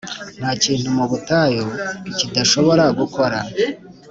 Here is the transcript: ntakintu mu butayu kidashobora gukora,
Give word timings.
ntakintu 0.39 0.87
mu 0.97 1.03
butayu 1.11 1.65
kidashobora 2.17 2.83
gukora, 2.99 3.37